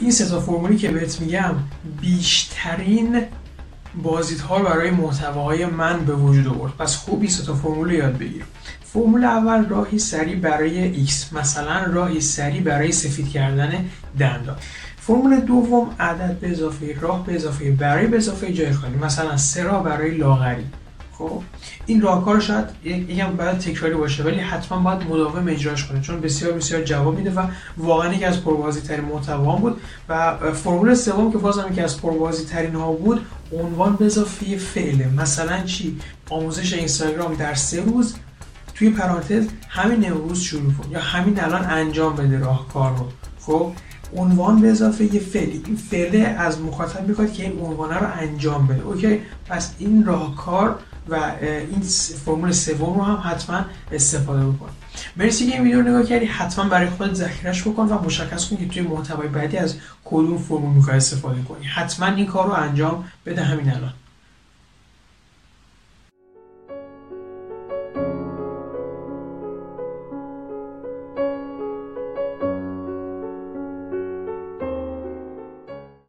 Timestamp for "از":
28.24-28.44, 31.80-32.00, 46.18-46.60, 59.56-59.76